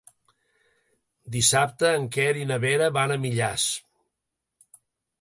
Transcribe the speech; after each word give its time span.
Dissabte 1.35 1.93
en 1.99 2.09
Quer 2.17 2.27
i 2.45 2.49
na 2.55 2.59
Vera 2.67 2.91
van 2.99 3.17
a 3.17 3.21
Millars. 3.27 3.71